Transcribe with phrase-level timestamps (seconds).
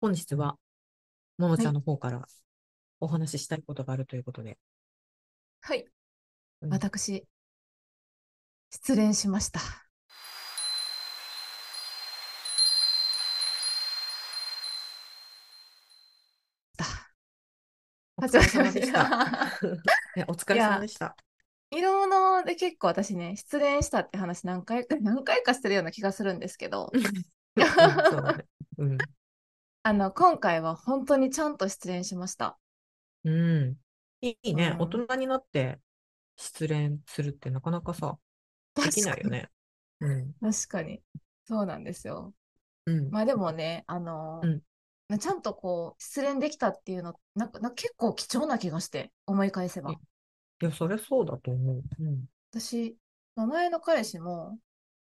[0.00, 0.56] 本日は、
[1.38, 2.26] ももちゃんの方から
[3.00, 4.58] お話ししたいことがあるということで。
[5.60, 5.84] はい。
[6.62, 7.26] うん私、
[8.70, 9.60] 失恋しました。
[18.20, 19.00] お疲れ様でした。
[20.16, 21.16] いやお疲れ様でした。
[21.70, 28.46] 色物で結構私ね、失恋したって話何回か、何回かしてるような気がするんですけど、うんそうだね。
[28.78, 28.98] うん。
[29.88, 32.58] あの、今回は本当にちゃんと失恋しました。
[33.24, 33.76] うん。
[34.20, 34.72] いいね。
[34.72, 35.80] うん大人になって
[36.36, 38.18] 失恋するってなかなかさ、
[38.74, 39.48] できないよね。
[40.00, 40.34] うん。
[40.42, 41.02] 確かに。
[41.46, 42.34] そうなんですよ。
[42.84, 43.08] うん。
[43.10, 44.62] まあでもね、あのうん
[45.18, 49.94] ちゃんとこう、失恋できたっていうの、なんか結構貴重な気がして、思い返せばい。
[50.60, 51.82] いや、そりゃそうだと思う。
[51.98, 52.26] うん。
[52.50, 52.98] 私、
[53.34, 54.58] まあ前の彼氏も、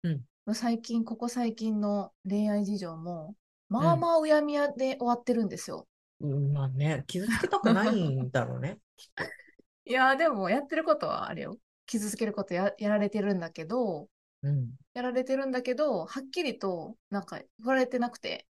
[0.03, 3.35] うん最近、ここ最近の恋愛事情も、
[3.69, 5.87] まあまあうやみやで終わってるんですよ。
[6.21, 8.79] うん、まあね、傷つけたくないんだろうね。
[9.85, 11.57] いやー、でもやってることはあれよ。
[11.85, 14.07] 傷つけることややられてるんだけど、
[14.41, 14.71] うん。
[14.93, 18.47] やられてるんだけど、はっきりとなんか言われてなくて、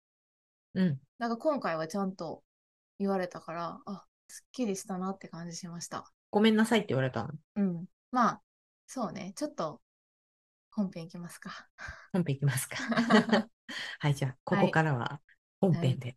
[0.73, 0.99] うん。
[1.19, 2.43] なんか今回はちゃんと
[2.99, 6.11] 言われたから、あ、すっきりしたなって感じしました。
[6.31, 7.33] ごめんなさいって言われたの？
[7.55, 7.85] うん。
[8.11, 8.41] まあ、
[8.87, 9.33] そうね。
[9.35, 9.81] ちょっと
[10.71, 11.69] 本編いきますか。
[12.11, 12.77] 本編いきますか。
[13.99, 15.19] はい、じゃあ、ここからは
[15.61, 16.15] 本編で。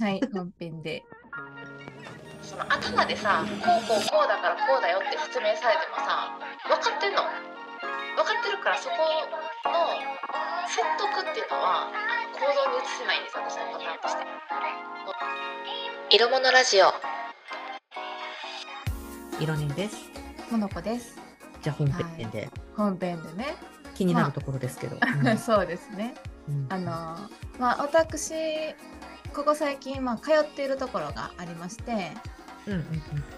[0.00, 1.02] はい、 本編で。
[2.42, 7.22] その頭でさ、こうこうこうだからこうだよって説明されてもさ、分かってんの
[8.16, 9.88] 分かってるからそこの
[10.66, 11.90] 説得っていうのは
[12.32, 14.26] 行動に移せないんです私のパターンとして。
[16.10, 16.92] 色物ラジオ
[19.38, 19.96] 色ねです。
[20.50, 21.16] ものこです。
[21.62, 23.56] じゃあ本編で本編でね。
[23.94, 24.96] 気になるところですけど。
[24.96, 26.14] うん そうですね。
[26.48, 26.84] うんあの
[27.58, 28.32] まあ私
[29.34, 32.12] ここ最近まあ通っているところがありまして、
[32.66, 32.84] うんうんま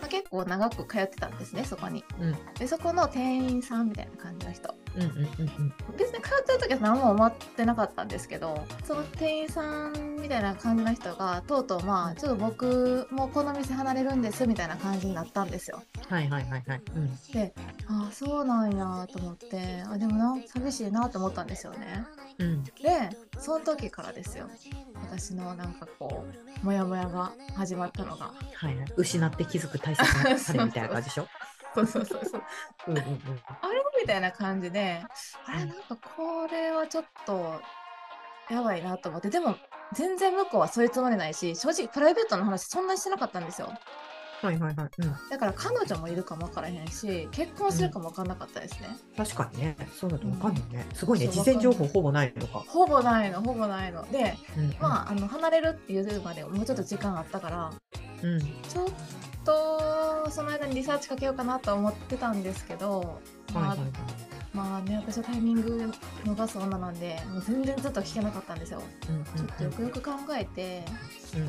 [0.05, 2.05] あ、結構長く通ってたんですねそこに。
[2.21, 4.75] うんでそこの店員さんみたいな感じの人。
[4.97, 15.83] うんうんうんうん別に通ってる時は何も思ってなかったんですけどその店員さんみたいな感じの人がとうとうまあちょっと僕もうこの店離れるんですみたいな感じになったんですよ。
[16.11, 16.83] はいはいはいはい。
[16.97, 17.55] うんで
[17.89, 22.05] ああそうなんやと思ってあでもな寂しいなと思ったんですよね。
[22.39, 22.71] うんで
[23.39, 24.49] その時からですよ
[25.11, 26.25] 私のなんかこ
[26.63, 28.87] うモヤモヤが始まったのがはいはい。
[28.97, 31.29] 失って気づく大切な彼 みたいな感じでしょ？
[31.75, 32.43] そうそうそうそう
[32.89, 33.19] うんうんうん。
[33.63, 35.05] あれみたいな感じで
[35.47, 37.61] あれなんかこれはちょっと
[38.51, 39.55] やばいなと思ってでも
[39.93, 43.73] 全然向こうはそういうつもりないし正直プライベートの話そんなにしてなかったんですよ
[44.43, 44.91] はいはいはい。
[44.99, 45.15] うん。
[45.31, 49.77] だから彼女もいるかもわからへんし結婚するかもわかんなかったですね、確かにね。
[49.99, 50.87] そうだとわかんないね。
[50.95, 51.29] すごいね。
[51.29, 52.65] 事前情報ほぼないのか。
[52.67, 57.73] ほぼないのほぼないのでうんまああの離れるっていうまでもうちょっと時間あったから
[58.23, 58.41] うん。
[58.41, 58.89] ちょっ
[59.45, 63.21] とその間にリサーチかけようかなと思ってたんですけど、
[63.53, 64.40] まあはいはいはい。
[64.53, 65.93] まあね私はタイミング
[66.25, 70.85] 逃す女なんでもう全然ずっと聞けなかったんですようんちょっとよくよく考えて
[71.37, 71.47] うん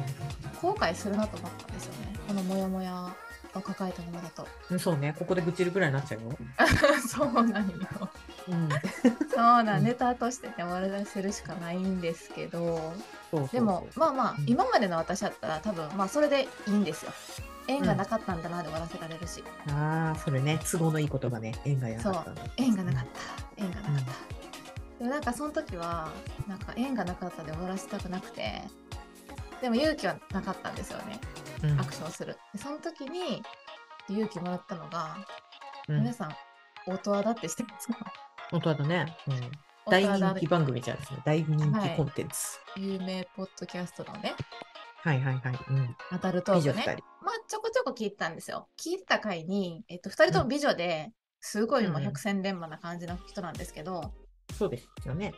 [0.61, 3.13] 後悔するなと思ったんですよねこのモヤモヤ
[3.55, 4.79] を抱えたままだとうん。
[4.79, 5.13] そうね。
[5.17, 6.37] ここで愚痴るぐらいになっちゃうよ。
[7.05, 7.75] そうなんよ
[8.47, 8.69] うん。
[9.29, 12.93] そうなんネタとしてね終わらせるしかないんですけど
[13.51, 17.11] でもまあまあうん今までの私だったら多分まあそれでいいんですよ
[17.67, 20.59] 縁がなかったんだなで終わらせられるし、ああ、それね。
[20.69, 21.53] 都合のいい言葉ね。
[21.65, 22.41] 縁がやかったんだ。
[22.57, 24.11] 縁がなかった縁がなかった、
[24.99, 26.09] でもなんかその時は
[26.47, 28.61] なんか縁がなかったで終わらせたくなくて
[29.61, 31.19] でも勇気はなかったんですよね
[31.63, 31.79] うん。
[31.79, 33.41] アクションするでその時に
[34.09, 35.17] 勇気もらったのが、
[35.87, 36.31] うん皆さん
[36.87, 37.97] 音羽だってしてますか？
[38.49, 39.17] 本当だね。
[39.27, 39.51] うん。
[39.89, 41.19] 大人気番組じゃんですね。
[41.25, 42.59] 大人はい気コンテンツ。
[42.77, 44.33] 有名ポッドキャストのね
[45.03, 45.59] はいはいはい。
[45.69, 45.95] うん。
[46.11, 47.25] アダルトー美女二クね人。
[47.25, 48.67] まあちょこちょこ聞いてたんですよ。
[48.79, 52.03] 聞いてた回に、えっと、2人とも美女ですごいもううんうん。
[52.05, 54.13] 百戦錬磨な感じの人なんですけど、
[54.57, 55.33] そうですよね。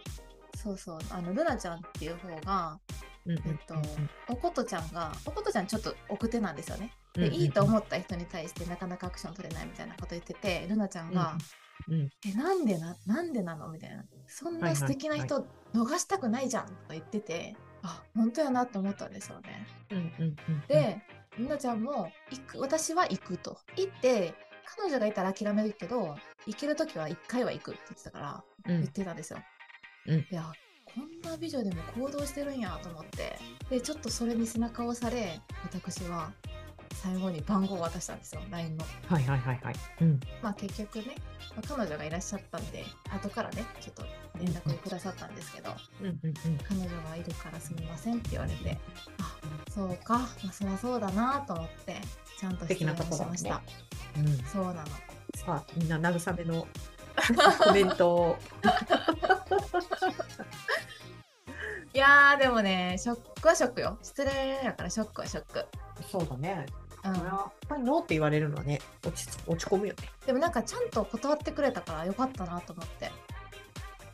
[0.57, 0.99] そうそう。
[1.09, 2.79] あのルナちゃんっていう方が
[3.25, 6.91] うんうんえっとうんおことちゃんがおことちゃんちょっと奥手なんですよね。
[7.15, 11.37] うんでいいと思った人に対してなかなかアクション取れないみたいなこと言っててルナちゃんが
[11.87, 15.27] うんうん「えなんでななんでなの?」みたいな「そんな素敵なはい。
[15.27, 19.67] 人逃したくないじゃん」とか言っててあ本当やなって思ったんですよね。
[19.91, 20.63] うんうんうんうん。
[20.67, 21.01] で
[21.37, 24.33] ルナちゃんも行く私は行くと行って
[24.77, 26.15] 彼女がいたら諦めるけど
[26.45, 29.39] 行ける時は1回は行くって言ってたからうん、言ってたんですよ。
[30.07, 30.51] うんいや
[30.85, 33.37] こんな美女でも行動してるんやと思って
[33.69, 36.31] でちょっとそれに背中を押され私は
[37.03, 38.85] 最後に番号を渡したんですよ LINE の。
[39.09, 39.75] はいはいはいはい。
[40.01, 40.19] うん。
[40.41, 41.15] まあ結局ね、
[41.53, 44.03] まあ彼女がいらっしゃったんで後からねちょっと
[44.39, 46.33] 連絡をくださったんですけど、うんうんうん。
[46.59, 48.77] 彼女がいるからすみませんって言われて
[49.19, 49.37] あ
[49.69, 51.97] そうか、まあ、そりゃそうだなと思って
[52.39, 53.61] ちゃんと素敵なことだねしました、
[54.17, 54.85] うん、そうなの
[55.35, 56.67] さあみんな慰めの
[57.59, 58.37] コメントを
[61.93, 65.65] いやーでもねショックはショックよ失礼やからショックはショック
[66.09, 66.65] そうだね
[67.05, 67.13] うん。
[67.13, 70.09] やっぱりノーって言われるのはね落ち落ち込むよね。
[70.25, 73.11] でもなんかちゃんと断ってくれたからよかったなと思って。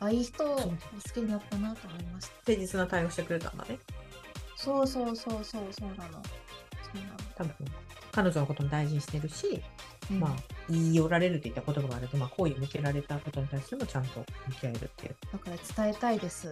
[0.02, 0.64] あいい人を好
[1.12, 2.34] きになったなと思いました。
[2.36, 3.78] 誠実な対応してくれたんだね。
[4.56, 6.22] そうそうそうそうそうなの。
[6.22, 7.54] そうなの、多分
[8.12, 9.62] 彼女のことも大事にしてるし、
[10.10, 10.20] うん。
[10.20, 10.36] まあ
[10.70, 15.16] 言い寄られるって言った言葉があると、まあ、好意を向けられたことに対してもちゃんと向き合えるっていう。
[15.32, 16.50] だから伝えたいです。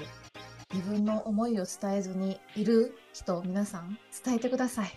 [0.74, 4.92] 自分の思いを伝えずにいる人皆さん伝えてください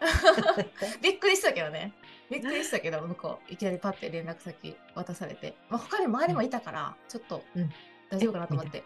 [1.02, 1.92] びっくりしたけどね。
[2.30, 3.52] びっくりしたけど向こう。
[3.52, 7.70] いきなりパッて連絡先渡されて、まあ、他に周りもいたからちょっとうん。
[8.10, 8.84] 大丈夫かなと思って、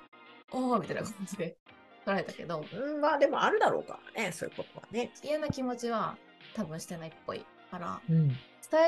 [0.51, 1.57] おおみたいな感じで
[2.05, 2.65] 取られたけど。
[2.73, 5.13] うんまあでもあるだろうからねそういうことはね。
[5.23, 6.17] 嫌な気持ちは
[6.55, 8.01] 多分してないっぽいから。
[8.09, 8.37] うん、伝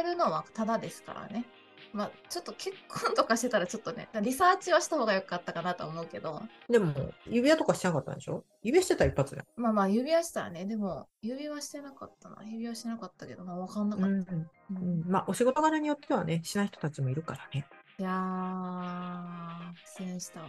[0.00, 1.44] えるのはただですからね
[1.92, 6.42] まあちょっと結婚とかしてたらちょっとねリサーチはした方が良かったかなと思うけど。
[6.68, 8.44] でも指輪とかしてなかったんでしょ？
[8.62, 9.46] 指輪してたら一発じゃん。
[9.56, 12.38] まあまあ指輪したらねでも指輪してなかったな。
[12.44, 14.20] 指輪してなかったけどまあ分かんなかった、うん。
[14.20, 14.50] うん。
[14.70, 14.74] う
[15.04, 17.66] ん、まあお仕事柄によってはねしない人たちもいるからね。
[17.98, 20.48] いやー苦戦したわ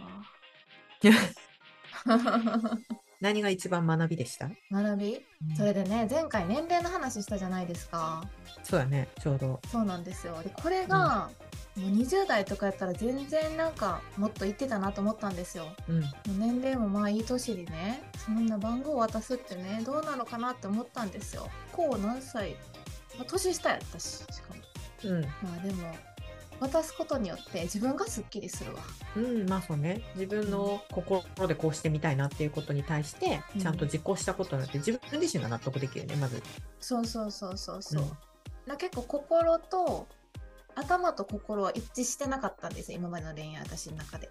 [3.20, 5.16] 何が一番学びでした、学び？
[5.50, 5.56] うん。
[5.56, 8.24] それでね前回年齢の話したじゃないですか。
[8.62, 9.60] そうだねちょうど。
[9.70, 10.42] そうなんですよ。
[10.42, 11.30] でこれが、
[11.76, 15.66] もう20代とかやったら全然なんかもっと言ってたなと思ったんですよ。
[15.88, 16.00] うん。
[16.00, 21.48] もう年齢もまあいい年にねそんな番号渡すってねどうなのかなって思ったんですよ。
[21.72, 22.56] こう何歳、
[23.18, 24.60] まあ、年下やったししかも。
[25.04, 25.22] うん。
[25.22, 25.28] ま
[25.60, 25.94] あでも
[26.60, 28.80] 渡すことによって自分がすっきりするわ。
[29.16, 30.02] うん、まあそうね。
[30.14, 33.60] 自分の心でこうしてみたいなっていうことに対してうん。
[33.60, 36.42] ちゃんと実行したことによって自分自身が納得できるねまず。
[36.80, 38.10] そうそうそうそうそう、うん。
[38.66, 40.06] な結構心と
[40.74, 44.30] 頭と心は一致してなかったんですよ今までの恋愛私の中で。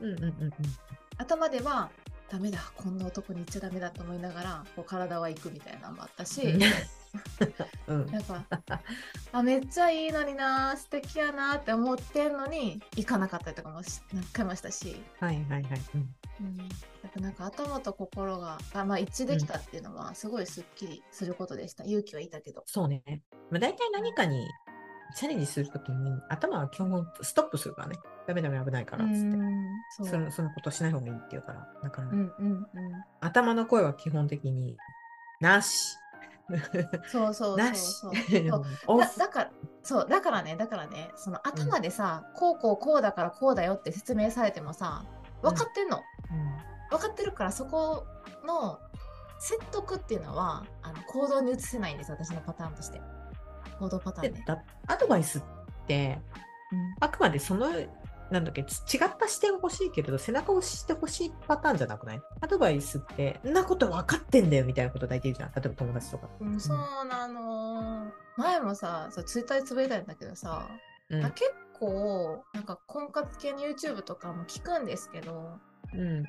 [0.00, 0.52] うんうんうんうん。
[1.18, 1.90] 頭では
[2.30, 6.42] ダメだこんな男に言っちゃダメだと思いながらこう体は行くみたいなのもあったし、
[7.86, 8.06] うん。
[8.10, 8.22] なん。
[8.22, 8.44] か
[9.32, 15.80] あめっちゃいいのにな素敵やなって思ってんのに行かなかったりとかもし何回もしたし、はいはいはい。
[15.94, 16.14] うん。
[16.40, 16.64] うん、や
[17.08, 22.64] っぱなんか頭と心があ、まあ、一致できたっていうのはすごいすっきりすることでした、勇気はいたけど。
[22.66, 23.02] そうね。
[23.50, 24.48] まあ、大体何かに
[25.14, 27.96] チャレンジするときに頭は基本ストップするからね。
[28.26, 29.36] ダメダメ危ないからっつって。
[29.90, 31.68] そうそのことしない方がいいって言うから。
[31.82, 32.66] だから、うんうんうん
[33.20, 34.76] 頭の声は基本的に
[35.40, 35.96] なし。
[37.06, 38.50] そうそうなそうし
[38.84, 38.98] そう。
[38.98, 39.50] だだから
[39.82, 45.04] そうだからねだからねその頭でさ、こうこうこうだからこうだよって説明されてもさ
[45.42, 46.02] 分かってんの、
[46.90, 48.04] 分かってるからそこ
[48.46, 48.78] の
[49.38, 53.00] 説得っていうのはあの行動に移せないんです私のパターンとして
[53.78, 54.44] 行動パターンね、
[54.86, 55.42] アドバイスっ
[55.86, 56.18] て
[57.00, 57.66] あくまでその
[58.30, 62.22] なんだっけち違った視点が欲しいけれど背中を押してほしいパターンじゃなくない？
[62.40, 65.52] アドバイスってんなこと分かってんだよみたいなこと大体言うじゃん。
[65.54, 66.58] 例えば友達とか、うん。
[66.58, 68.10] そうなの。
[68.36, 70.68] 前もさそうツイッターでつぶやいたんだけどさ、
[71.10, 71.24] うん。
[71.24, 75.58] あ結構なんか婚活系の YouTube とかも聞くんですけど
[75.92, 76.24] うん。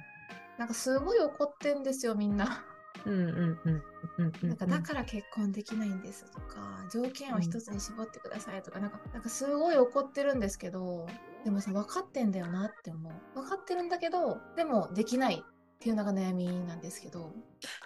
[0.60, 2.66] なんかすごい怒ってんですよみんな。
[3.06, 3.84] うんうんうん
[4.18, 11.06] うんうんなんかだから結婚できないんですとか条件を一つに絞ってくださいとか、なんかなんかすごい怒ってるんですけど
[11.44, 13.14] でもさ分かってんだよなって思う。
[13.40, 17.32] 分かってるんだけどでもできないっていうのが悩みなんですけど。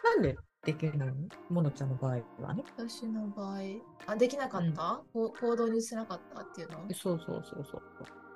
[0.04, 1.14] なんでできないの？
[1.50, 2.64] モノちゃんの場合はね。
[2.78, 3.60] 私の場合
[4.08, 6.80] あできなかった、こう行動に移せなかったっていうの？
[6.94, 7.82] そうそうそうそう。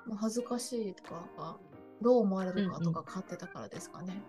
[0.06, 1.58] まあ恥ずかしいとか
[2.02, 4.20] どう思われるかとか買ってたからですかね、うーん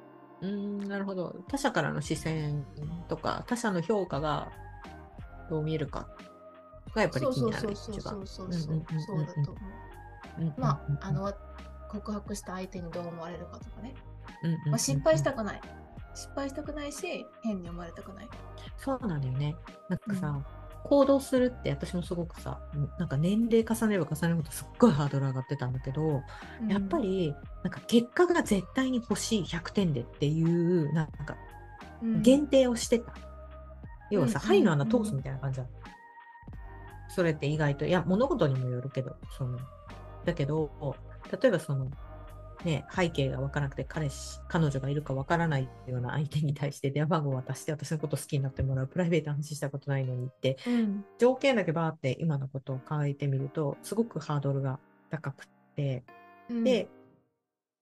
[0.42, 1.36] なるほど。
[1.48, 2.66] 他者からの視線
[3.08, 4.52] とか他者の評価が
[5.50, 6.08] どう見えるか
[6.94, 8.74] がやっぱりそうそう気になるそうそうそ一番うそうそう。
[8.74, 9.02] うんうんうんうん。
[9.02, 10.42] そうだと思う。
[10.42, 11.34] うんまうんああの
[11.90, 13.94] 告白した相手にどう思われるかとかね。
[14.44, 15.62] うんうんうんまあ、失敗したくない。
[16.14, 18.30] 失敗したくないし、変に思われたくない。
[18.78, 19.56] そうなんだよね。
[19.90, 20.40] なんかさ、
[20.86, 26.22] 行動するって私もすごくさ、うんなんか年齢重ねれば重ねるほどすっごいハードル上がってたんだけど、
[26.68, 31.36] やっぱ、りなんか結果が絶対に欲しい100点でっていうなんか
[32.04, 33.14] うん限定をしてた。
[34.12, 37.14] 要はさ、うん針の穴通すみたいな感じだった。
[37.16, 39.58] それって意外と、いや、物事にもよるけど、その、
[40.24, 40.96] だけど、
[41.42, 41.90] 例えばその、
[42.64, 56.04] ね、背景が分からなくて彼氏、彼女がいるか分からないような相手に対して電話番号を渡して私のこと好きになってもらうプライベートな話したことないのにって、うん条件だけバーって今のことを考えてみると、すごくハードルが高くって、
[56.50, 56.88] うんで、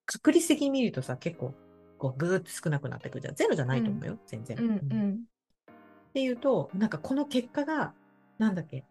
[0.06, 1.54] 確率的に見るとさ、結構、
[1.98, 3.36] こうぐーっと少なくなってくるじゃん。
[3.36, 4.58] ゼロじゃないと思うよ、全然。
[4.58, 7.94] うんううんんっていうと、なんかこの結果が、
[8.38, 8.84] なんだっけ、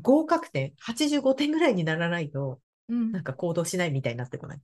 [0.00, 4.60] 合格点85点ぐらいにならないと、うんなんか行動しないみたいになってこない？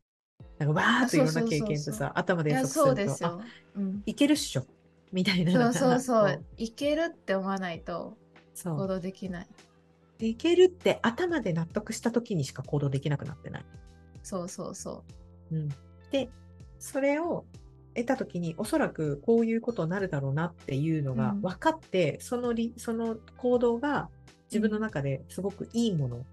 [0.59, 3.45] なんかわーっといろんな経験とそうそうそうさ、頭で予そう測すると、ですよあ、。
[3.77, 4.67] うんいけるっしょ、
[5.13, 6.45] みたいなそうそうそこう。
[6.57, 8.17] いけるって思わないと
[8.65, 8.89] 行そう。
[8.89, 9.47] 動できない。
[10.19, 13.65] でいけるって頭で納得した時にしか行動できなくなってない。
[14.23, 15.05] そうそうそ
[15.53, 15.69] うん、
[16.11, 16.31] で、
[16.79, 17.45] それを
[17.95, 24.09] 得た時に、おそらくこういうことになるだろうなっていうのがうん分かって、そのりその行動が
[24.51, 26.27] 自分の中ですごくいいもの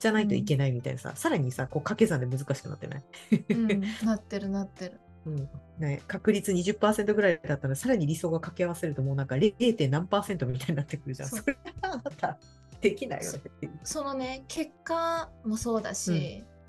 [0.00, 3.04] じゃないといけないみたいなさ、さらにさ、こう掛け算で難しくなってない、
[3.50, 3.54] う。
[3.54, 5.00] うん、なってるなってる。
[5.26, 9.88] うんね、確率20%ぐらいだったら、さらに理想が掛け合わせると、もうなんか 0.
[9.88, 11.28] 何パーセントみたいになってくるじゃん。
[11.28, 12.38] それはあなた、
[12.80, 13.40] できないよね。
[13.84, 16.60] そのね結果もそうだし、うん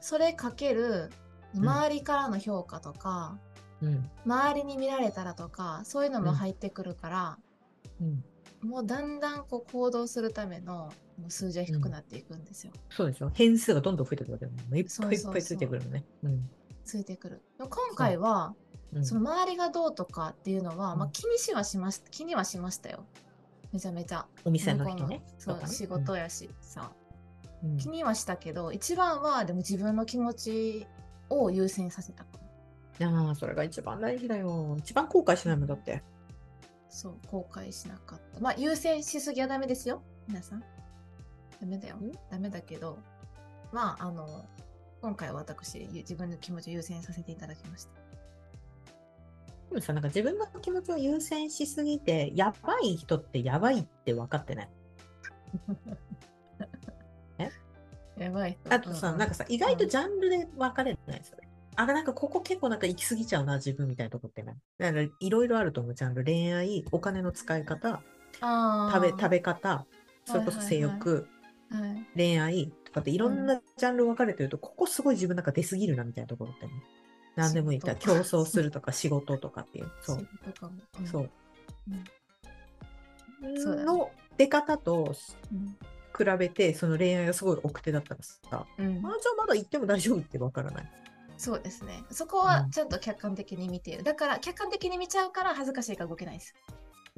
[0.00, 1.08] それかける
[1.54, 3.38] 周りからの評価とか、
[3.80, 7.38] うん周りに見られたらとかそういうのも入ってくるから、
[7.98, 10.92] うん、もうだんだんこう行動するための
[11.28, 13.30] 数字は低くなっていくんですよ、そうですよ。
[13.34, 14.78] 変数がどんどん増えてくるわけだもんね。
[14.78, 16.04] いっぱいいっぱいついてくるのね。
[16.22, 16.50] うん。
[16.84, 17.42] ついてくる。
[17.58, 18.54] 今回は
[18.92, 19.04] うん。
[19.04, 20.98] その周りがどうとかっていうのは、うん。
[21.00, 23.04] まあ、気にしはしました気にはしましたよ。
[23.72, 24.26] めちゃめちゃ。
[24.44, 25.22] お店の人ね。
[25.38, 26.90] そう仕事やしさ、
[27.62, 27.76] うん。
[27.76, 30.86] 気にはしたけど一番はでも自分の気持ち
[31.28, 33.28] を優先させたかも。
[33.28, 34.76] ああ、それが一番大事だよ。
[34.78, 36.02] 一番後悔しないもんだって。
[36.88, 38.40] そう後悔しなかった。
[38.40, 40.02] まあ優先しすぎはダメですよ。
[40.26, 40.64] 皆さん
[41.60, 41.96] ダメだよ。
[41.96, 42.12] ん？
[42.30, 42.98] ダメだけど
[43.72, 44.44] まああの
[45.00, 47.90] 今回は私ゆ自分の気持ちを優先させていただきました。
[49.70, 54.68] でもさ、なんか自分の気持ちを優先しすぎて、やばい人ってやばいって分かってない？
[58.18, 58.74] やばい人。
[58.74, 61.20] あとさ、なんかさ、意外とジャンルで分かれない？
[61.22, 61.46] それ。
[61.76, 64.52] あ、なんかここ結構なんか行き過ぎちゃうな、自分みたいなとこってな
[64.88, 65.30] い？
[65.30, 66.24] ろいろあると思う、ジャンル。
[66.24, 68.00] 恋愛、お金の使い方、
[68.40, 69.86] 食べ、食べ方、
[70.24, 71.28] それこそ性欲、
[71.70, 72.06] はい。
[72.16, 76.72] 恋愛とかっていろんなジャンル分かれてると、ここすごい自分なんか出過ぎるなみたいなところってね。
[77.36, 77.80] 何でもいい。
[77.80, 79.90] から仕競事争するとか仕事とかっていう。
[80.02, 80.28] そう。
[81.04, 81.30] そう。
[83.42, 83.62] うん。
[83.62, 83.76] そう。
[83.76, 85.14] だねの出方と
[85.52, 85.78] うん。
[86.16, 88.94] 比べて、その恋愛がすごい奥手だったらさ、あ、うん。
[88.94, 90.90] じゃあまだ行っても大丈夫ってわからない？
[91.36, 92.02] そうですね。
[92.10, 92.70] そこはうん。
[92.70, 94.02] ちゃんと客観的に見ている。
[94.02, 96.54] だから客観的に見ちゃうから恥ずかしいから動けないです。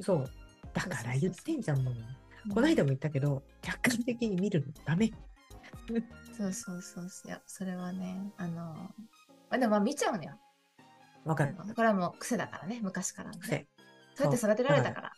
[0.01, 0.31] そう。
[0.75, 1.95] だから言ってんじゃん、もう。
[2.53, 5.11] この間も言ったけど、客観的に見るのダメ。
[6.37, 8.93] そうそうそういやそれはねあのま
[9.51, 10.39] あでもまあ見ちゃうのよ
[11.25, 11.55] わかる。
[11.55, 13.67] これはもう癖だからね昔からのね癖。
[14.15, 15.13] そうやって育てられたから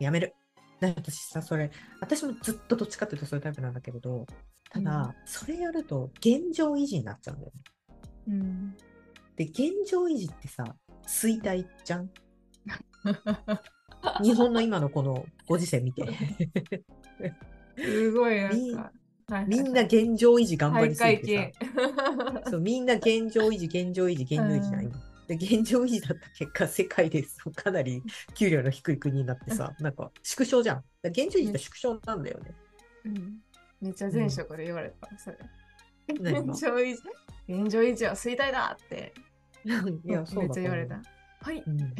[0.00, 0.34] やめる。
[0.80, 4.26] 私さ、それ、私もずっとどっちかっていうとそういうタイプなんだけれど、
[4.70, 7.62] ただ、うんそれやると現状維持になっちゃうんだよね。
[8.28, 8.76] うん
[9.36, 10.64] で、現状維持ってさ、
[11.06, 12.10] 衰退じゃん？
[14.22, 16.06] 日本の今のこのご時世見て。
[17.76, 18.92] すごいなんみんか
[19.28, 22.50] はいみんな現状維持頑張りすぎ徘て徊さ。
[22.50, 24.92] そうみんな現状維持、現状維持、現状維持ない、うん
[25.28, 28.02] で現状維持だった結果、世界でそうかなり
[28.34, 30.84] 給料の低い国になってさ、なんか縮小じゃん。
[31.04, 32.54] 現状維持って縮小なんだよね。
[33.04, 33.42] うん
[33.80, 35.38] めっちゃ前職で言われた、それ。
[36.18, 36.52] 何が？
[36.54, 37.02] 現状維持？
[37.46, 39.12] 現状維持は衰退だって
[39.64, 39.70] い
[40.10, 41.02] や、そうめっちゃ言われた。
[41.42, 41.62] はい。
[41.66, 41.94] うん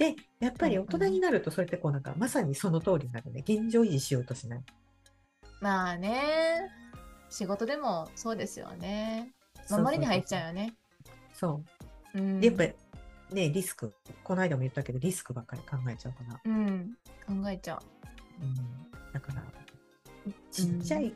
[0.00, 3.44] で、やっぱり大人になると、それってこうなんか、まさにその通りになるね。
[3.46, 4.60] 現状維持しようとしない。
[5.60, 6.70] まあね、
[7.28, 9.34] 仕事でもそうですよね。
[9.68, 10.74] 守りに入っちゃうよね。
[11.34, 11.62] そ
[12.14, 12.18] う。
[12.18, 12.40] うん。
[12.40, 12.72] でやっぱり
[13.30, 13.92] ね、リスク、
[14.24, 16.40] この間も言ったけど、リスクばっかり考えちゃうから。
[16.46, 16.96] うん。
[17.26, 17.80] 考えちゃう。
[18.42, 18.54] うん、
[19.12, 19.44] だから、
[20.50, 21.14] ちっちゃい、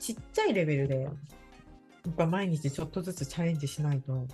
[0.00, 4.26] ちっちゃいレベルで、やっぱ毎日ちょっとずつチャレンジしないと、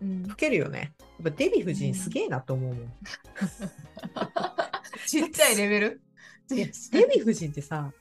[0.00, 0.34] うん老。
[0.34, 0.92] けるよね。
[0.98, 2.92] やっぱデヴィ夫人うんすげえなと思うもん。
[5.06, 6.00] ちっちゃいレベル？
[6.48, 7.92] デヴィ夫人ってさ、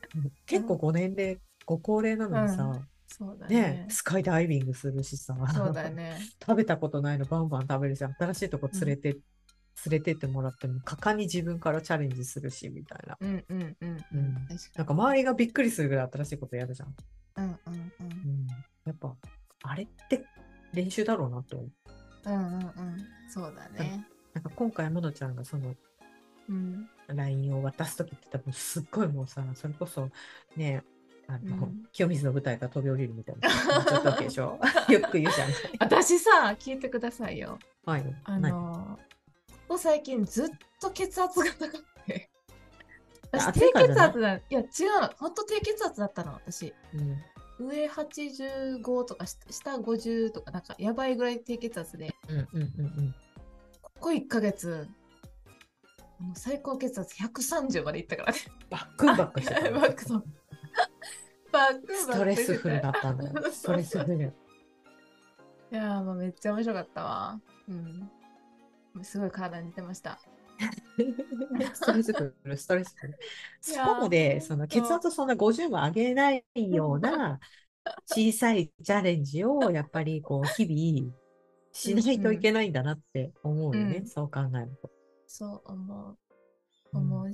[0.45, 2.71] 結構ご年齢、ご高齢なのにさ、
[3.07, 3.87] そうだねね。
[3.89, 6.19] スカイダイビングするしさ、そうだよね。
[6.41, 9.21] 食べたことないのバンバン食べるし、新しいとこ連れて、連
[9.89, 13.17] れてってもらっても、果敢に自分からチャレンジするし、みたいな。
[13.19, 13.97] うんうんうん。
[14.13, 14.33] うん。
[14.75, 16.95] なんか周りがびっくりするぐらい新しいことやるじゃん。
[17.37, 17.75] うんうんうん。
[17.75, 17.91] うん。
[18.85, 19.15] やっぱ、
[19.63, 20.25] あれって
[20.73, 21.71] 練習だろうなと思う。
[22.25, 22.71] うんうんうん。
[23.29, 24.05] そうだね。
[24.33, 25.75] なんか今回、ものちゃんがその
[26.49, 26.89] うん。
[27.07, 30.09] LINE を渡すときって多分すっごいもうさ、それこそ
[30.55, 30.83] ね、
[31.27, 34.59] あの、うん清水の舞台から飛び降りるみたいな感じだったわけでしょ？
[34.89, 35.49] よく言うじゃん。
[35.79, 37.59] 私さ、聞いてくださいよ。
[37.85, 38.15] はい。
[38.23, 39.13] あ何のー
[39.67, 40.49] ここ最近ずっ
[40.81, 42.29] と血圧が高くて。
[43.31, 44.35] 私あ低血圧だ。
[44.35, 44.67] いや、違う
[45.01, 45.07] の。
[45.17, 46.73] ほんと低血圧だったの、私。
[46.93, 47.17] うん。
[47.63, 52.61] 上85とか下下50とかなんかやばいぐらい低血圧でうんうんうんう
[53.01, 53.15] ん。
[53.81, 54.87] ここ1ヶ月
[56.35, 58.39] 最高血圧130までいったからね。
[58.69, 59.71] バックンバックしてた。
[59.71, 60.23] バックそう
[61.51, 63.33] バックストレスフルだったんだよ。
[63.51, 64.33] ストレスフル。
[65.71, 67.41] いやーもうめっちゃ面白かったわ。
[67.67, 68.11] うん。
[69.03, 70.19] すごい体に似てました。
[71.73, 73.13] ストレスフル、ストレスフル。
[73.67, 77.39] いやーそこまで、その血圧そんな50も上げないような
[78.07, 81.13] 小さいチャレンジをやっぱりこう日々
[81.71, 83.97] しないといけないんだなって思うよね。
[83.97, 84.89] うんそう考えると。
[85.27, 86.17] そう思う。
[86.93, 87.31] うん思う。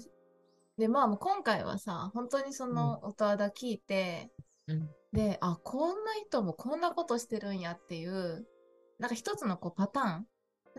[0.78, 4.32] で、まあもう今回はさ、本当にその音肌聞いて、
[4.68, 8.48] うんで、あ、こんな人もこんなことしてるんやっていう、
[9.00, 10.28] なんか一つのこうパターン。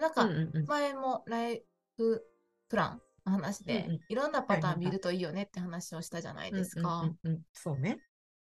[0.01, 1.65] なんかうんうんうん前もライ
[1.97, 2.25] フ
[2.71, 7.01] プランの話で、うんうんいろんなパターン見るといいよねって話をしたじゃないですか。
[7.01, 7.99] うんうんうんうんそうね。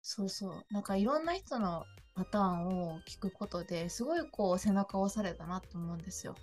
[0.01, 0.65] そうそう。
[0.71, 1.85] なんかいろんな人の
[2.15, 6.35] パターンを聞くことですごいこう背中を押されたなと思うんですよ。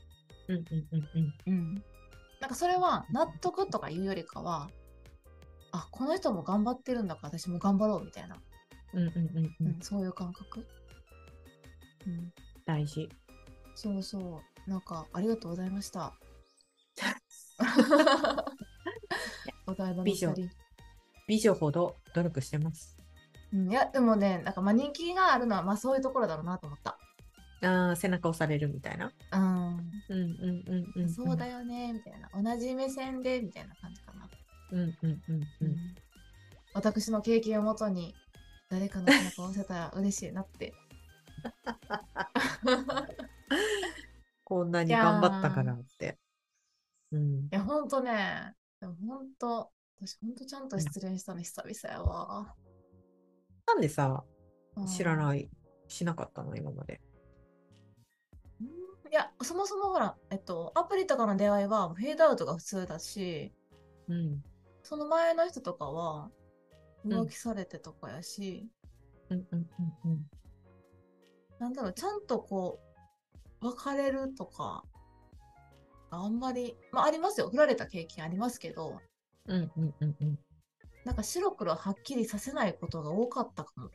[0.49, 1.75] うんうんうんうんうん。
[2.41, 4.69] なんかそれは納得とかいうよりかは、
[5.73, 8.37] あ、この人も頑張ってるんだから私も頑張ろうみたいな、
[8.93, 10.67] うんうんうんううんん、そういう感覚。
[12.07, 12.33] うん。
[12.65, 13.09] 大事。
[13.75, 14.71] そうそう。
[14.71, 16.15] なんかありがとうございました。
[19.67, 20.35] お美女。
[21.29, 22.97] 美女ほど努力してます。
[23.53, 26.99] うん、いや、でもね、なんかまあ人気があるのはまあそういうところだろうなと思った。
[27.63, 29.13] ああ、背中押されるみたいな。
[29.33, 29.39] うん。
[29.39, 29.45] う
[29.79, 30.21] んうん
[30.67, 31.11] うんうん。
[31.11, 32.29] そうだよね、みたいな。
[32.35, 34.29] 同じ目線で、みたいな感じかな。
[34.73, 35.23] うんうんうんう
[35.61, 35.77] うんん
[36.75, 38.15] 私の経験をもとに
[38.69, 40.75] 誰かの背中を押せたら嬉しいなって。
[44.45, 46.19] こんなに頑張ったからって。
[47.13, 47.55] うんい。
[47.55, 52.55] や、ほんとね、でもほんと、私ほんとちゃんと失恋したの久々やわ。
[53.67, 54.25] なんでさ、
[54.87, 55.17] 知らい。
[55.17, 55.51] ない、
[55.89, 57.01] しなかったの今まで。
[58.61, 58.67] うん
[59.11, 63.53] いや、そもそもほら、えっと、アプリとかの出会いはフェードアウトが普通だし、
[64.09, 64.43] うん。
[64.83, 66.31] その前の人とかは
[67.05, 68.69] ん浮気されてとかやし、
[69.31, 69.71] うんうん
[70.05, 70.31] うんうん。
[71.59, 72.81] なんだろう、ちゃんとこ
[73.63, 74.85] う、別れるとか、
[76.19, 77.49] あんまり、まあありますよ。
[77.51, 79.01] 振られた経験ありますけど、
[79.47, 80.39] うんうんうんうん。
[81.05, 83.91] なんか白黒はっきりさせないことが多かったかも。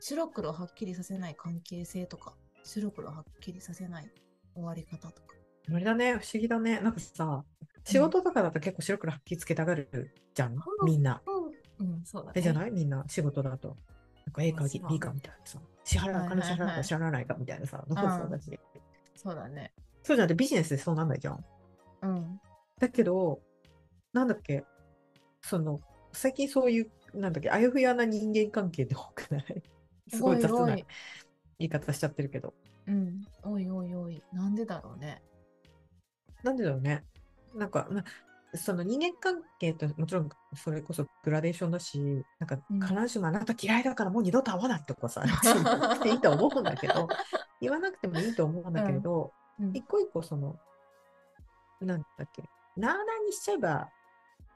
[0.00, 4.10] 白黒はっきりさせない関係性とか、白黒はっきりさせない
[4.54, 5.34] 終わり方とか。
[5.72, 6.80] あれだね、不思議だね。
[6.80, 7.44] なんかさ、
[7.84, 11.22] 仕事とかだと結構白黒はっきりつけたがるじゃん、んみんな。
[11.78, 12.32] うん、うん、そうだね。
[12.36, 12.70] えじゃない？
[12.70, 13.76] みんな仕事だと。
[14.26, 15.60] なんか A か B かみたいなさ。
[15.84, 17.84] 支払う、はいはいはい金支払うか支払わないかみたいなさ。
[17.86, 18.60] うん そうだし。
[19.16, 19.72] そうだね。
[20.02, 21.44] そうじゃなくてビジネスでそうなんないじゃん。
[22.02, 22.40] うん。
[22.78, 23.40] だけど、
[24.12, 24.64] なんだっけ、
[25.42, 25.80] その、
[26.12, 29.62] 最近そういう、なんだっけ、あやふやな人間関係って多くない？
[30.08, 30.84] すごい雑な言
[31.58, 32.54] い方しちゃってるけど。
[32.86, 33.22] うん。
[33.44, 34.22] おいおいおい。
[34.32, 35.22] なんでだろうね。
[36.42, 37.04] なんでだろうね。
[37.54, 38.04] なんか、な
[38.54, 42.00] その人間関係ともちろんそれこそグラデーションだし、
[42.40, 47.06] なんかうん必ずしもあなた嫌いだからもう二度と会わないとかさ、 言わなくていいと思うんだけど、
[47.60, 50.56] 言わなくてもいいと思うんだけれど、うん一個一個その、
[51.80, 52.42] なんだっけ、
[52.76, 53.90] なあなあにしちゃえば、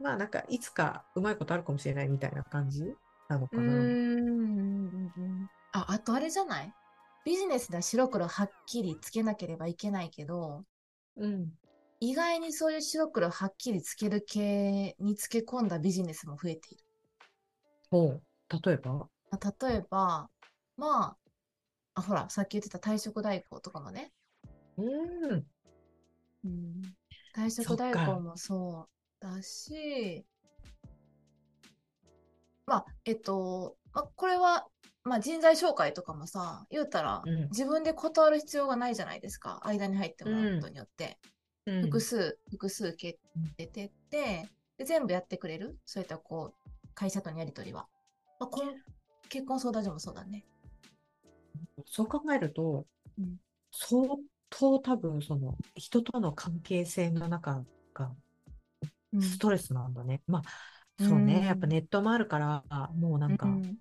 [0.00, 2.84] まあなんかいつかうまいことあるかもしれないみたいな感じ
[3.28, 3.62] なのかな。
[3.62, 5.46] うーん。
[5.72, 6.72] あ、あとあれじゃない？
[7.24, 10.64] ビジネスでは白黒はっきりつけなければいけないけど、
[11.16, 11.50] うん。
[12.00, 16.84] 意外にそういう白黒はっきりつける系につけ込んだビジネスも増えている。
[17.90, 18.22] ほう。
[18.66, 19.08] 例えば？
[19.30, 20.28] まあ例えば、
[20.76, 21.16] まあ、
[21.94, 24.12] あ、ほら、さっき言ってた退職代行とかもね。
[24.78, 25.46] うーん。
[26.44, 26.82] うん、
[27.34, 28.88] 退職代行もそ
[29.20, 30.26] うだし、
[32.66, 34.66] まあ、えっと、まあ、これは、
[35.04, 39.60] まあ、人材紹介とかもさ、言うたら、うん自分で断る必要がないじゃないですか。
[39.64, 41.18] 間に入ってもらうことによって。
[41.66, 43.18] うん複数、複数決
[43.56, 45.78] 定てって、で、全部やってくれる？
[45.86, 47.86] そういったこう、会社とのやりとりは。
[48.38, 48.74] まあ、こん
[49.30, 50.44] 結婚相談所もそうだね。
[51.86, 52.86] そう考えると、
[53.18, 53.36] うん
[53.72, 54.06] 相
[54.58, 58.12] 当多分その人との関係性の中が
[59.12, 59.22] うん。
[59.22, 60.22] ストレスなんだね。
[60.26, 60.42] まあ
[60.98, 62.62] そうね、うんやっぱネットもあるから
[62.94, 63.78] もうなんか、うん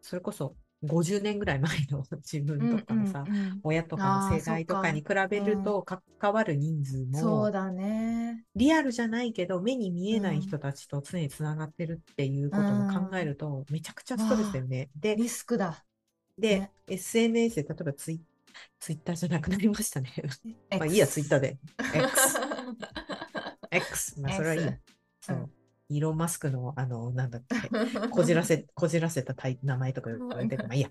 [0.00, 3.60] それこそ50年ぐらい前の 自分とかのさ、うんうんうん。
[3.64, 8.44] 親とかの世代とかに比べると関わる人数もそうだね。
[8.54, 14.88] リアルじゃないけど目に見えない人たちと常につながってるっていうことも考えるとめちゃくちゃストレスだよね。
[14.96, 15.84] でリスクだ。
[16.38, 16.72] で、ね。
[16.86, 18.22] SNS で例えばツイ
[18.78, 20.12] ツイッターじゃなくなりましたね。
[20.70, 21.58] まあいいや、ツイッターで。
[21.92, 21.98] で。
[21.98, 22.38] X。
[23.70, 24.20] X。
[24.20, 24.68] まあそれはいいや。
[24.68, 24.82] X
[25.20, 25.50] そう
[25.90, 30.90] イーロン・マスクの、あの、なんだっけ、こじらせ、 こじらせた名前とか言われてるまあいいや。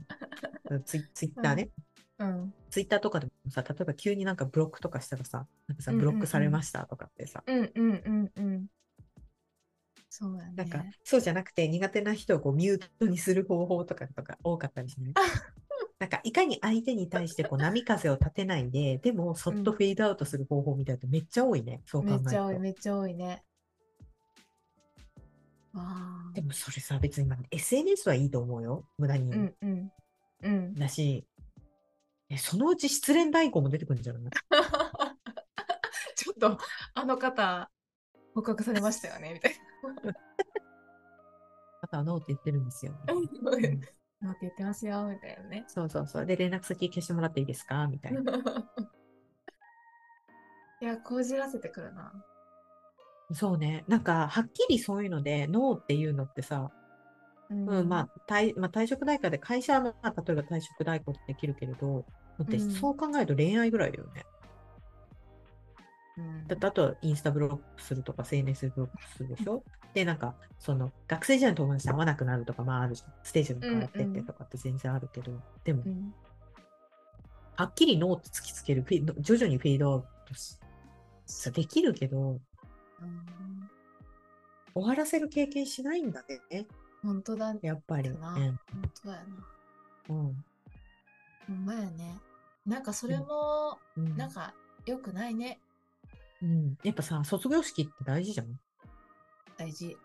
[0.86, 1.70] ツイッターね。
[2.18, 2.54] うん。
[2.72, 8.68] ツイッターとかでもさ、例えば急になんかブロックとかしたらさ、なんかさ、ブロックされましたとかってさ、うんうんうんうん。
[10.10, 10.36] そう。
[10.36, 15.14] なんか、そうじゃなくて苦手な人をこうミュートにする方法とかとか多かったりしない？
[16.00, 21.82] なんか、いかに相手に対してこう波風を立てないで、でもそっとフェードアウトする方法みたいなのめっちゃ多いね。
[21.86, 22.24] そう考えると。
[22.24, 23.44] めっちゃ多い、めっちゃ多いね。
[25.74, 26.34] ああ。
[26.34, 28.88] でもそれさ、別に、まあ、SNS はいいと思うよ。
[29.00, 29.32] 無駄に。
[29.32, 29.92] うんうん。
[30.44, 30.76] うん。
[30.76, 31.26] だし、
[32.30, 34.24] えそのうち失恋代行も出てくるんじゃない
[36.16, 36.60] ちょっと、
[36.94, 37.72] あの方、
[38.36, 39.56] 捕獲されましたよね、みたい
[41.82, 42.92] あとはノーって言ってるんですよ。
[42.92, 43.14] な。
[44.22, 45.64] うんなんて言ってますよ、みたいなね。
[45.68, 46.26] そうそうそう。
[46.26, 47.88] で、連絡先消してもらっていいですか？
[47.88, 48.22] みたいな。
[50.82, 52.14] いや、こじらせてくるな。
[53.34, 53.84] そうね。
[53.88, 56.72] なんか、はっきりそういうので、ノーっていうのってさ、
[57.50, 62.06] ううん、まあ、退まあ、退職代行で会社は、まあ、例えば退職代行ってできるけれど、
[62.40, 64.26] だってうんそう考えると恋愛ぐらいだよね。
[64.26, 64.37] うん
[66.48, 69.64] だってあとはインスタブロックするとか、SNS ブロックするでしょ？
[69.94, 73.14] で、なんか、その、学生時代の友達と会わなくなるとか、まああるじゃん。
[73.24, 75.32] ステージが変わってってとかって全然あるけど、
[75.64, 76.14] でもう、ん
[77.56, 80.06] はっきりノーって突きつける、フィード徐々にフェードアウ
[81.44, 82.40] トできるけど、
[83.02, 83.70] うん
[84.74, 86.68] 終わらせる経験しないんだね。
[87.02, 88.10] 本当だ、やっぱり。
[88.10, 88.60] うん本
[89.04, 89.22] 当だよ
[90.08, 90.16] な。
[90.16, 90.46] うん
[91.48, 92.20] ほんまやね。
[92.66, 94.54] なんかそれも、うんなんか
[94.86, 95.60] 良くないね。
[96.42, 98.48] うん、やっぱさ、卒業式って大事じゃん。
[99.58, 99.98] 大事。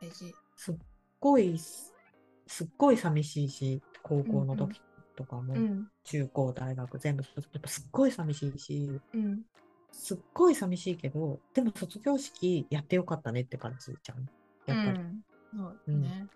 [0.00, 0.34] 大事。
[0.56, 0.74] すっ
[1.20, 4.80] ごい、すっごい寂しいし、高校の時
[5.16, 5.88] とかも、うん。
[6.04, 9.42] 中高、大学、全部、やっぱすっごい寂しいし、うん。
[9.90, 14.28] すっごい寂しいけど、でも卒業式やってよかったねって感じじゃん。
[14.66, 15.00] やっぱり。
[15.00, 15.24] うん、
[15.56, 16.26] そうね。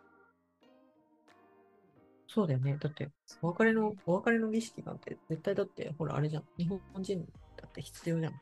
[2.28, 2.76] そうだよね。
[2.78, 3.10] だって、
[3.42, 6.44] お別れの、お別れの儀式なんて、絶対だって、ほら、あれじゃん。
[6.56, 8.32] 日本人だって必要じゃん。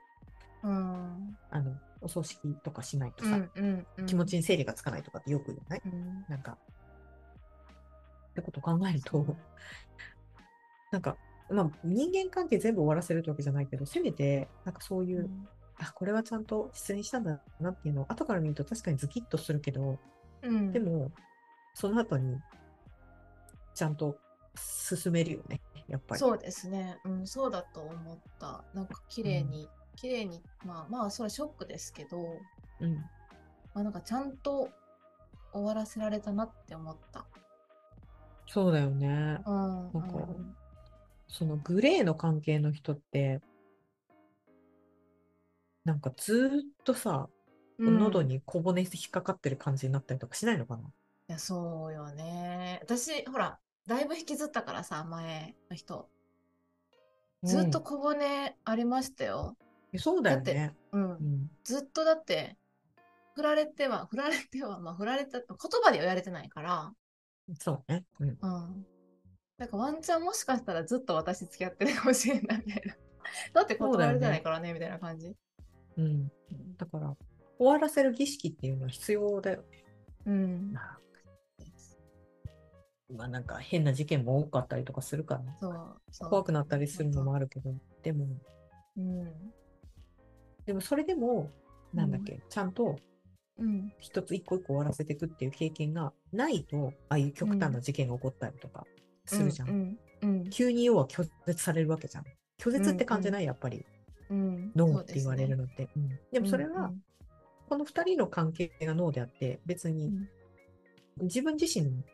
[0.66, 1.38] うん。
[1.50, 3.50] あの、お葬式とかしないとさ、うん。
[3.55, 3.87] うん。
[3.98, 6.24] うん気持ちに整理がつかないとかってよく言わないうん。
[6.29, 6.59] なんか、
[8.31, 9.37] ってことを考えると、
[10.90, 11.16] なんか、
[11.48, 15.31] まあ、人間関係全部終わらせるってわけじゃないけど、せめて、なんかそういう、
[15.79, 20.00] あ、これはちゃんと失恋したんだなっていうのを、後から見ると確かにズキッとするけど、
[20.42, 20.72] うん。
[20.72, 21.12] でも、
[21.74, 22.40] その後に、
[23.74, 24.18] ちゃんと
[24.57, 26.18] 進めるよね、やっぱり。
[26.18, 26.98] そうですね。
[27.05, 28.64] うん、そうだと思った。
[28.74, 32.18] なんか綺麗に、綺麗に、まあまあ、それはショックですけど、
[32.80, 32.94] うん。
[33.74, 34.68] まあなんかちゃんと
[35.52, 37.26] 終わらせられたなって思った。
[38.46, 39.06] そうだよね。
[39.09, 39.12] うん。
[39.12, 40.56] なんかうん
[41.28, 43.40] そのグレーの関係の人って、
[45.85, 47.28] なんかずーっとさ、
[47.78, 50.85] 喉うんいに小骨引っかかってる感じになったりとかしないのかな？
[51.26, 52.78] や、そうよね。
[52.82, 56.09] 私、ほら、だいぶ引きずったからさ、前の人。
[57.42, 59.56] ずっとうん小骨ありましたよ。
[59.92, 60.75] えそうだよだってね。
[60.92, 61.14] うんう。
[61.14, 61.51] ん。
[61.64, 62.57] ずっとだって、
[63.35, 65.46] 振られては、振られては、まあ、振られた、言
[65.83, 66.92] 葉では言われてないから、
[67.61, 68.05] そうね。
[68.20, 68.29] うん。
[68.29, 68.87] うん。
[69.59, 72.96] なんかワンチャンもしかしたらずっと私付き合ってるかもしれないみたいな。
[73.55, 75.35] だって断られてないからね、みたいな感じ。
[75.96, 76.05] うん。
[76.05, 76.31] うん
[76.77, 77.16] だから、
[77.59, 79.85] 終わらせる儀式っていうのは必要だよね。
[80.27, 80.72] うん。
[80.72, 80.99] まあ、
[83.16, 85.57] まあなんか変な事件も多かったりとかするからね。
[85.61, 85.70] そ
[86.27, 88.27] う怖くなったりするのもあるけど、でも、
[88.96, 89.55] うん。
[90.66, 91.50] でもそれでも、
[91.94, 92.98] なんだっけ、ちゃんと
[93.59, 93.92] うん。
[94.00, 98.87] 一つ一個一個終わらせていくっていう経験がないと、ああいう極端な事件が起こったりとか
[99.24, 99.68] するじゃん。
[99.68, 99.98] うん。
[100.22, 100.50] うん。
[100.50, 102.24] 急に要は拒絶されるわけじゃん。
[102.59, 103.85] 拒絶って感じない、やっぱり。
[104.31, 104.72] うん。
[104.74, 105.88] ノーって言われるのって。
[105.96, 107.02] うんでもそれは、うん
[107.68, 110.12] この二人の関係がノーであって、別に
[111.20, 112.05] 自分自身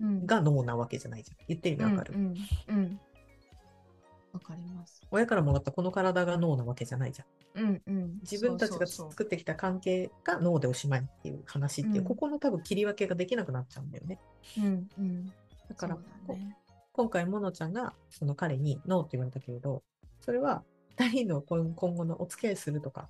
[0.00, 1.36] うん、がノーなわけじゃないじゃん。
[1.48, 2.20] 言ってる意味わかる、うん。
[2.68, 2.76] うん。
[2.76, 3.00] うん
[4.32, 5.02] わかります。
[5.10, 7.62] 親からもらったこの体がノーなわけじゃないじゃん。
[7.62, 7.82] うん。
[7.86, 8.18] うん。
[8.22, 14.18] 自分たちが作ってきた関係がノーでおしまいっていう話っていう、うんここの多分切り分けができなくなっちゃうんだよね。
[14.42, 14.88] そううん。
[14.98, 15.26] うん。
[15.26, 15.32] だ
[15.76, 15.96] から、
[16.28, 16.56] ね。
[16.92, 19.82] 今回、モノちゃんがその彼にノーって言われたけれど、
[20.20, 20.62] それは
[20.98, 23.08] 二人の今今後のお付き合いするとか、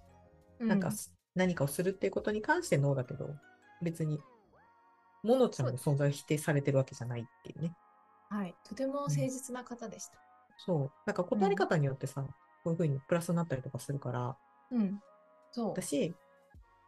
[0.58, 0.90] なんか
[1.34, 3.34] 何かをするっていうことに関してノーだけど、
[3.82, 4.20] 別に、
[5.22, 7.74] モノちゃんの存在を否定されてるわけじゃないっていうね。
[8.30, 8.54] はい。
[8.64, 10.29] とても誠実な方でした。
[10.64, 10.90] そう。
[11.06, 12.22] なんか答え方によってさ、
[12.64, 14.36] こういうふうにプラスになったりとかするから、
[14.70, 15.00] うん。
[15.52, 15.70] そう。
[15.70, 16.14] 私、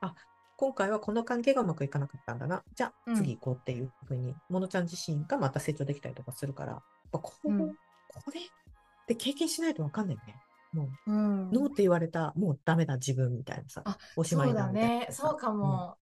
[0.01, 0.15] あ、
[0.57, 2.63] 今回はこの関係がうまくいかなかったんだな。
[2.75, 7.75] じゃあうん次行こうっていうふうに、モノちゃん自身がまた成長できたりとかするから、やっぱこう、うん
[8.15, 8.45] これっ
[9.07, 10.37] て経験しないとわかんないよね。
[10.75, 11.51] もう、うん。
[11.51, 15.97] ノーって言われた、もうダメだ自分みたいなさあ、おしまそいうだみたいだねそうかも。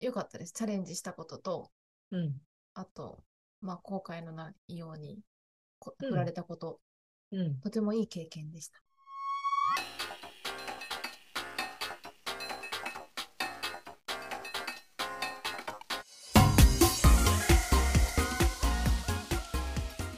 [0.00, 0.52] 良かったです。
[0.52, 1.70] チャレンジしたことと、
[2.10, 2.34] うん。
[2.74, 3.22] あと、
[3.60, 5.20] まあ、後悔のないように
[5.78, 6.80] こうん振られたこと、
[7.32, 7.54] うん。
[7.60, 8.78] とてもいい経験でした。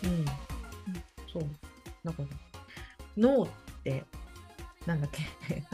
[0.02, 0.24] うん。
[1.32, 1.44] そう。
[2.02, 2.28] なんかね、
[3.16, 3.50] ノーっ
[3.84, 4.04] て、
[4.86, 5.22] なんだっけ？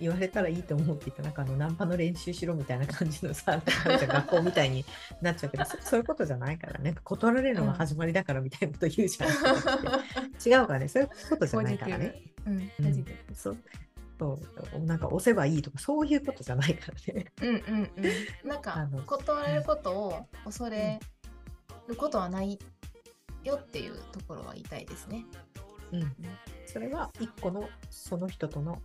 [0.00, 4.84] 言われたらいいと思うって言ったら、なんかあの、ナンパの練習しろみたいな感じのさ、学校みたいに
[5.22, 9.30] なっちゃうけど、そそういうことじゃないからね、断られるのが始まりだからみたいなこと言うじゃん。
[10.44, 12.22] 違うからね、そういうことじゃないからね。
[12.46, 13.04] うん、うん
[13.34, 13.56] そう。
[14.18, 14.38] そ
[14.76, 17.26] うなんか押せばいいとか、そういうことじゃないからね。
[17.36, 17.46] ブ。
[17.48, 17.90] うんうん
[18.44, 18.48] うん。
[18.48, 21.00] なん あかの、断られることを恐れ
[21.88, 22.58] ることはない
[23.42, 25.26] よっていうところは言いたいですね。
[25.92, 26.16] うん。
[26.66, 28.80] それは一個のその人との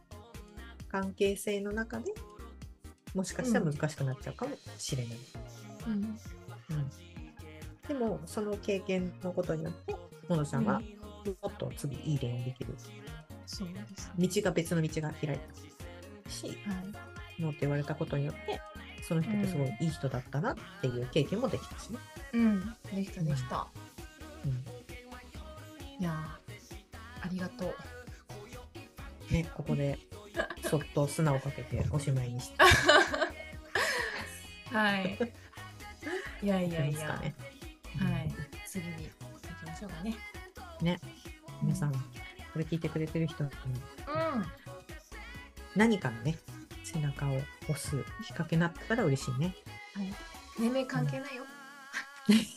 [0.89, 2.13] 関係性の中で
[3.13, 5.17] もしかしたら難しくなっちゃうかもしれない。
[5.87, 5.93] うん。
[5.93, 6.19] うん
[7.87, 9.95] でも、その経験のことによって、
[10.27, 10.79] モノちゃんは
[11.41, 12.75] もっと次いい恋愛できる。
[13.45, 14.27] そうですね。
[14.27, 15.39] 道が別の道が開い
[16.23, 16.55] たし、はい。
[17.41, 18.61] ノーって言われたことによって、
[19.01, 21.99] その人ってすごいいい人だったなっていう経験もできたしね。
[22.33, 22.75] うん。
[22.93, 23.67] できたできた。
[24.45, 24.79] うん
[25.99, 29.33] いやーありがとう。
[29.33, 29.99] ね、ここで
[30.69, 32.55] そっと砂をかけておしまいにして
[34.73, 35.19] はい。
[36.41, 37.17] いやいやいや。
[37.17, 37.35] ね。
[37.97, 38.33] はい。
[38.65, 39.01] 次に行
[39.59, 40.15] きましょうかね。
[40.83, 40.99] ね。
[41.61, 41.99] 皆さん、こ
[42.55, 43.53] れ聞いてくれてる人にう
[45.75, 46.37] 何かのね、
[46.83, 49.47] 背中を押すきっかけになったら嬉しいね。
[49.47, 50.01] ん。
[50.01, 50.13] はい。
[50.59, 51.45] 年齢関係ないよ。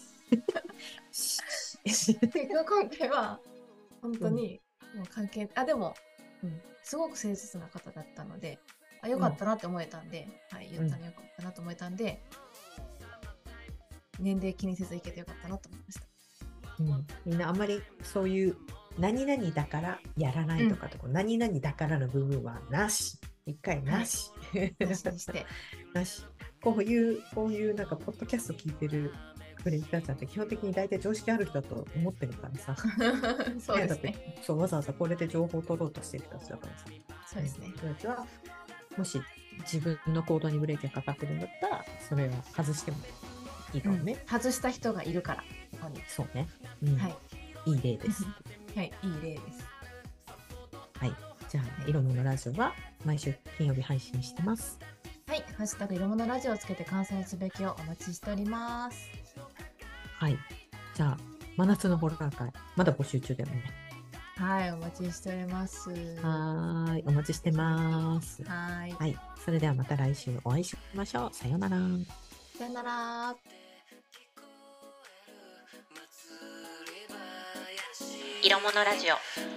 [1.85, 3.41] 結局関係は
[4.01, 4.61] 本当に
[4.95, 5.95] もう関係、あでも、
[6.43, 8.59] うん、すごく誠実な方だったので
[9.03, 12.23] あよかったなって思えたんで、はい、言ったらよかったなと思えたんで、
[14.21, 16.12] 年齢気にせずいけてよかったなと思いました。
[16.81, 18.57] うん、みんなあんまりそういう
[18.99, 23.19] 何々だからやらないとかとか、何々だからの部分はなし。
[23.45, 24.31] 一回なし。
[24.79, 25.47] なしにして。
[25.95, 26.25] なし。
[26.63, 29.13] こういう、こういうなんか、ポッドキャスト聞いてる
[29.63, 32.77] くれる人たちって基本的に大体常識ある人だと思ってるからさ。
[33.59, 34.13] そうですね。
[34.13, 36.85] てそう、わざわざこれで情報を取ろうとしてる人たちだからさ。
[37.27, 37.73] そうですね。
[37.77, 38.27] 人たちは、
[38.97, 39.21] もし
[39.61, 42.99] 自分の行動にブレーキがかかってるんだったら、それを外しても
[43.73, 44.13] いいかもね。
[44.13, 45.45] うん外した人がいるから、
[45.83, 46.03] ここに。
[46.07, 46.49] そうね。
[46.83, 47.17] うんはい。
[47.67, 48.25] いい例です。
[48.75, 49.67] はい、いい例です。
[50.99, 51.15] はい。
[51.49, 52.73] じゃあ、いろものラジオは
[53.05, 54.79] 毎週金曜日配信してます。
[55.27, 59.09] はい、ハッシュタグいろものラジオをつけて感想のつぶやきをお待ちしております。
[60.19, 60.39] はい。
[60.95, 61.19] じゃあ、
[61.57, 63.65] 真夏のホラー会、まだ募集中だよね。
[64.37, 65.91] はい、お待ちしております。
[65.91, 67.05] はい。
[67.07, 68.43] お待ちしてます。
[68.43, 68.93] ーい。
[68.93, 69.17] はい。
[69.45, 71.31] それではまた来週お会いしましょう。
[71.33, 71.77] さようなら。
[72.59, 73.62] さよなら。
[78.43, 79.52] 色物ラジオ。